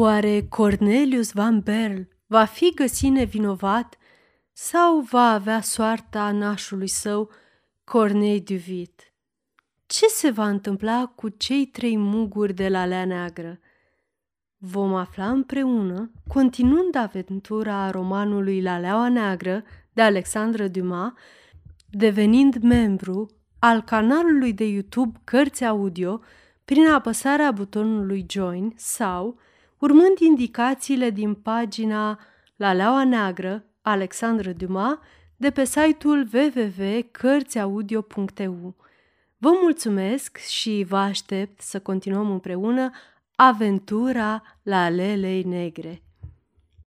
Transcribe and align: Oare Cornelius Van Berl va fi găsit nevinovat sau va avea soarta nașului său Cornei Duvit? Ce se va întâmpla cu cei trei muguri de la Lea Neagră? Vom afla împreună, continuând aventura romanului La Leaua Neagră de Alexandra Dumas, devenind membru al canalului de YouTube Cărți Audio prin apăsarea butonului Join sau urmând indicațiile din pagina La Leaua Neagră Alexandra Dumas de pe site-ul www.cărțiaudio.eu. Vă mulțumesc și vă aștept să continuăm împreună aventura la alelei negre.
Oare 0.00 0.46
Cornelius 0.48 1.32
Van 1.32 1.60
Berl 1.60 2.00
va 2.26 2.44
fi 2.44 2.72
găsit 2.74 3.10
nevinovat 3.10 3.96
sau 4.52 5.00
va 5.00 5.32
avea 5.32 5.60
soarta 5.60 6.30
nașului 6.30 6.88
său 6.88 7.30
Cornei 7.84 8.40
Duvit? 8.40 9.12
Ce 9.86 10.06
se 10.06 10.30
va 10.30 10.48
întâmpla 10.48 11.12
cu 11.14 11.28
cei 11.28 11.66
trei 11.66 11.96
muguri 11.96 12.52
de 12.52 12.68
la 12.68 12.86
Lea 12.86 13.04
Neagră? 13.04 13.58
Vom 14.56 14.94
afla 14.94 15.30
împreună, 15.30 16.10
continuând 16.28 16.94
aventura 16.94 17.90
romanului 17.90 18.62
La 18.62 18.78
Leaua 18.78 19.08
Neagră 19.08 19.62
de 19.92 20.02
Alexandra 20.02 20.68
Dumas, 20.68 21.12
devenind 21.90 22.56
membru 22.62 23.30
al 23.58 23.82
canalului 23.82 24.52
de 24.52 24.64
YouTube 24.64 25.20
Cărți 25.24 25.64
Audio 25.64 26.20
prin 26.64 26.88
apăsarea 26.88 27.50
butonului 27.50 28.26
Join 28.28 28.72
sau 28.76 29.38
urmând 29.78 30.18
indicațiile 30.18 31.10
din 31.10 31.34
pagina 31.34 32.20
La 32.56 32.72
Leaua 32.72 33.04
Neagră 33.04 33.64
Alexandra 33.82 34.52
Dumas 34.52 34.98
de 35.36 35.50
pe 35.50 35.64
site-ul 35.64 36.28
www.cărțiaudio.eu. 36.32 38.74
Vă 39.38 39.50
mulțumesc 39.62 40.36
și 40.36 40.84
vă 40.88 40.96
aștept 40.96 41.60
să 41.60 41.80
continuăm 41.80 42.30
împreună 42.30 42.90
aventura 43.34 44.42
la 44.62 44.84
alelei 44.84 45.42
negre. 45.42 46.02